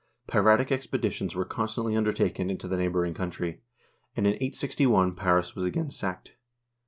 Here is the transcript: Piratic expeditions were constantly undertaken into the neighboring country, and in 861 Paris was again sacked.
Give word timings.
Piratic 0.25 0.71
expeditions 0.71 1.35
were 1.35 1.45
constantly 1.45 1.95
undertaken 1.95 2.49
into 2.49 2.67
the 2.67 2.75
neighboring 2.75 3.13
country, 3.13 3.61
and 4.17 4.25
in 4.25 4.33
861 4.33 5.13
Paris 5.15 5.53
was 5.55 5.63
again 5.63 5.91
sacked. 5.91 6.31